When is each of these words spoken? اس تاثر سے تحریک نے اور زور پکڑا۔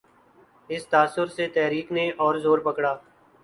اس 0.69 0.87
تاثر 0.87 1.27
سے 1.27 1.47
تحریک 1.47 1.91
نے 1.91 2.09
اور 2.17 2.35
زور 2.35 2.59
پکڑا۔ 2.59 2.95